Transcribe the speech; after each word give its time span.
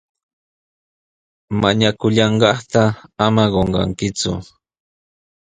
Mañakullanqaata 1.61 2.83
ama 3.25 3.43
qunqakiku. 3.53 4.31